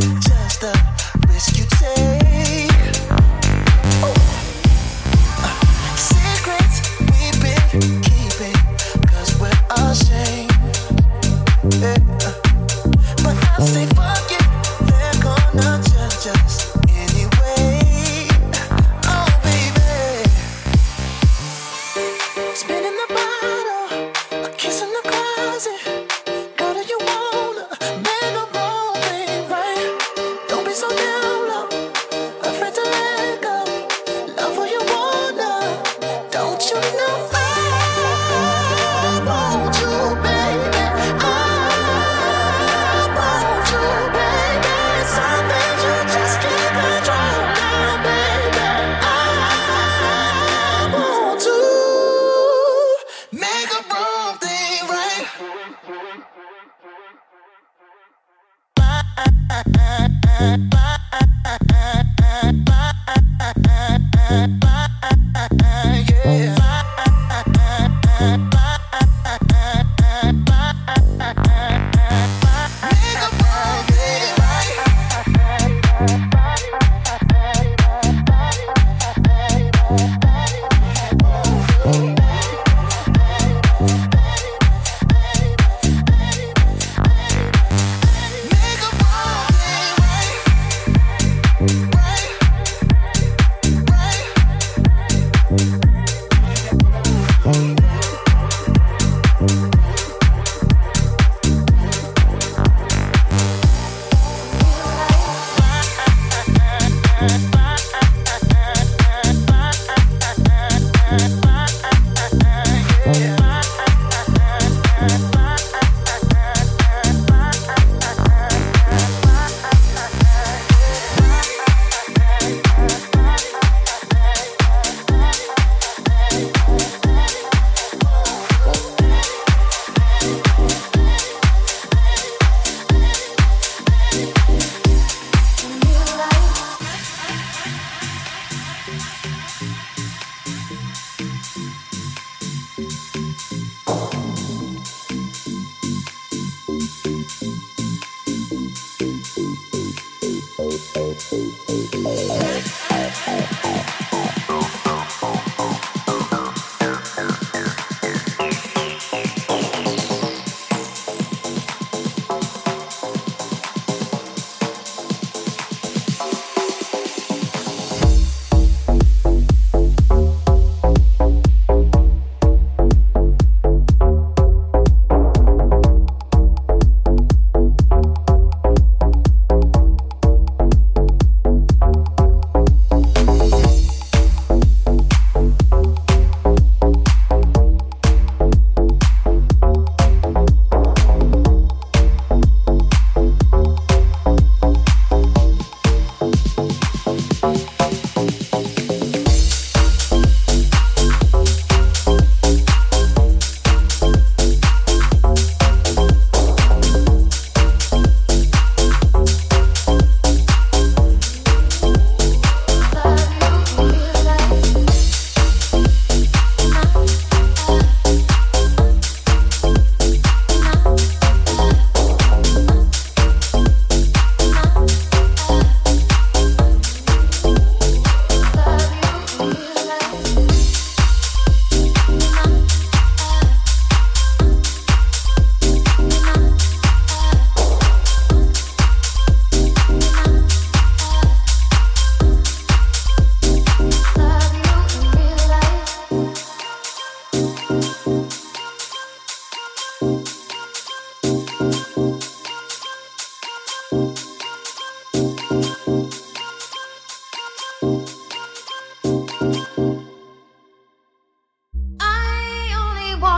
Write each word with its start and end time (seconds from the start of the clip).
to 0.00 0.14
just 0.20 0.35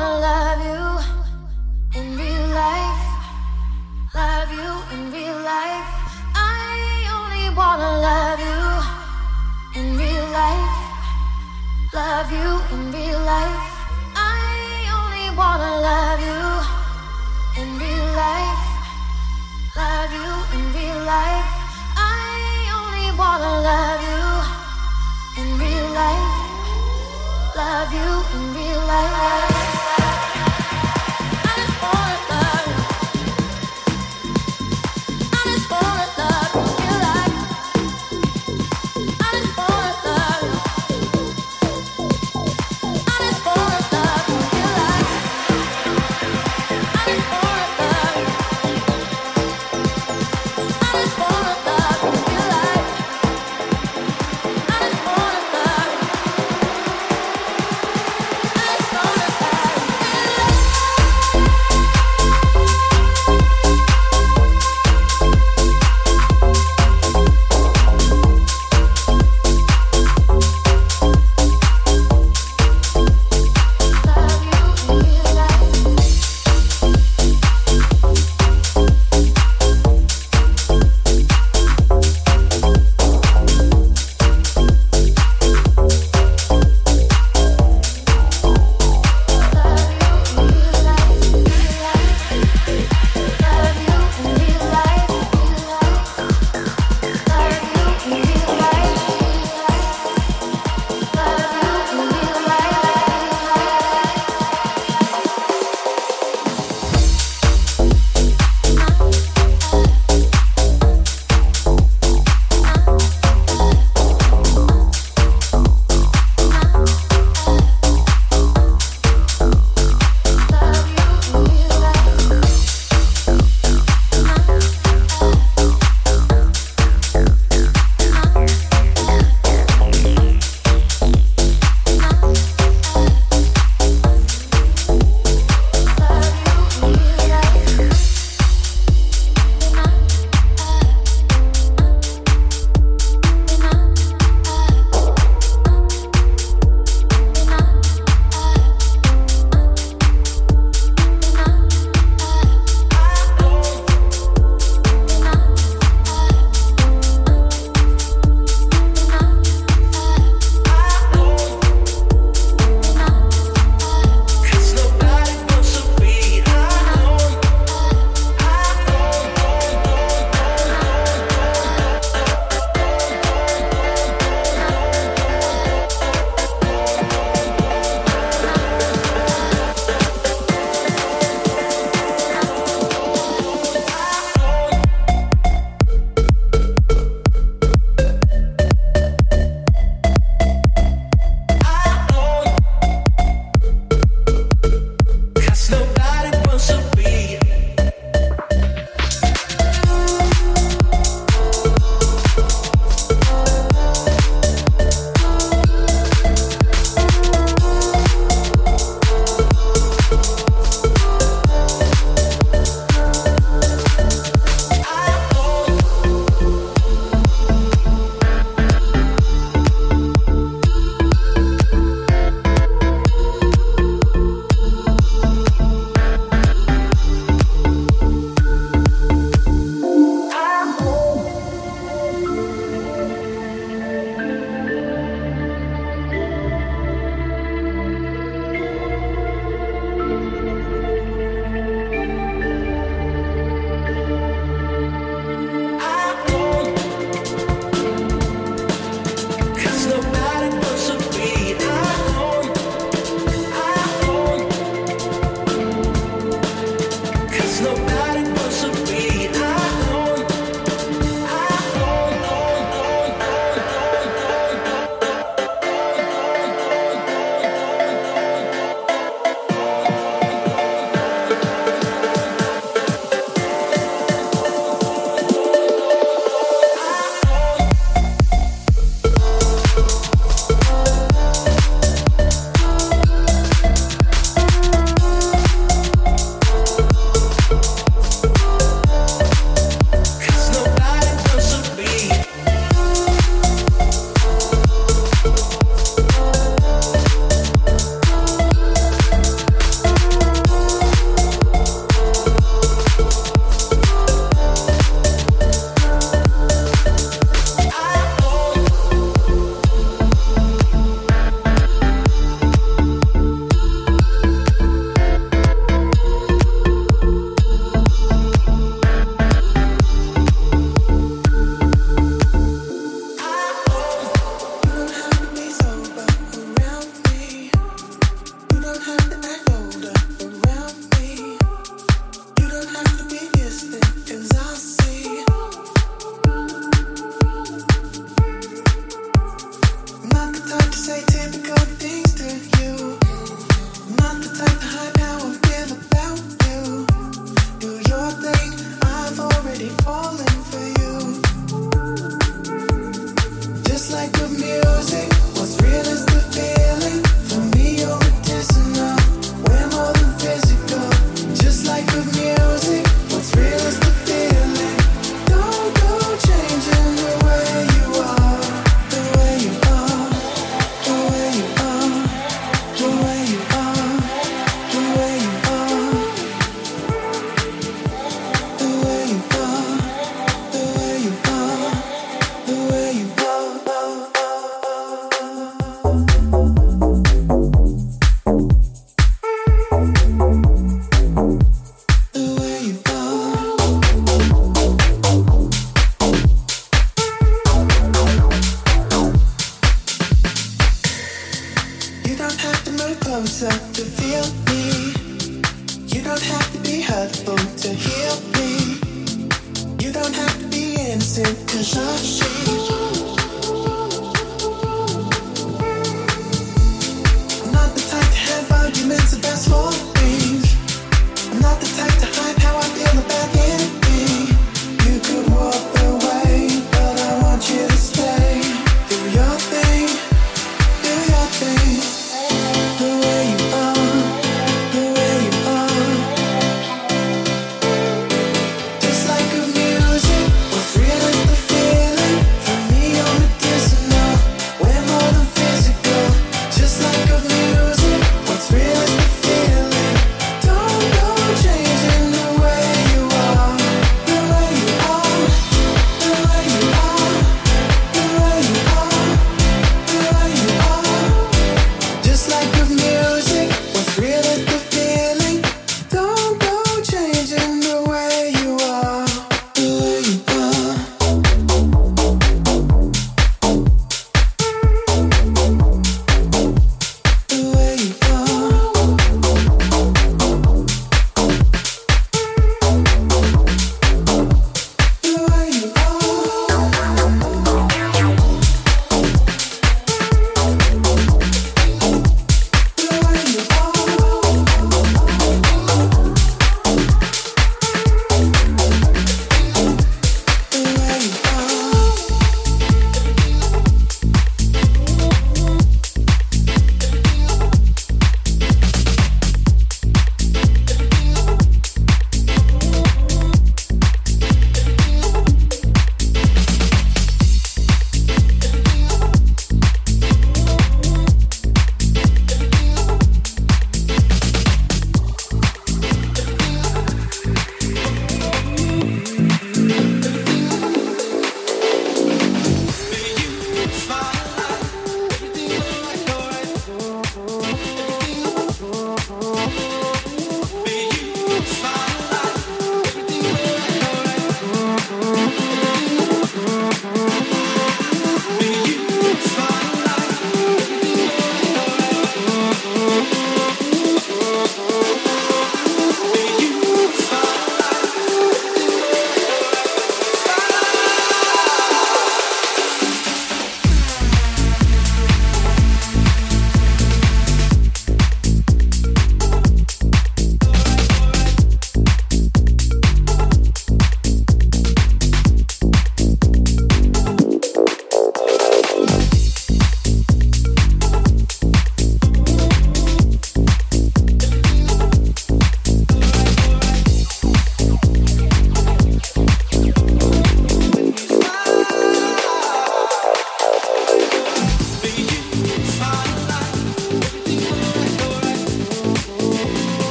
wanna. 0.00 0.39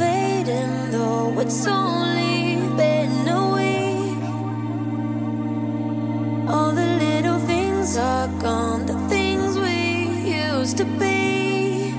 Fading, 0.00 0.90
though 0.90 1.38
it's 1.42 1.66
only 1.66 2.56
been 2.80 3.28
a 3.40 3.42
week. 3.58 4.22
All 6.52 6.72
the 6.80 6.88
little 7.04 7.40
things 7.52 7.88
are 7.98 8.28
gone, 8.46 8.86
the 8.86 8.98
things 9.14 9.58
we 9.66 9.78
used 10.46 10.76
to 10.78 10.86
be. 11.02 11.92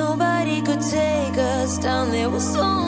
Nobody 0.00 0.58
could 0.66 0.82
take 1.00 1.36
us 1.56 1.78
down, 1.78 2.10
there 2.10 2.30
was 2.30 2.56
only 2.56 2.81